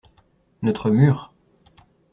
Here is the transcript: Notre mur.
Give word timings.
Notre 0.63 0.89
mur. 0.89 1.31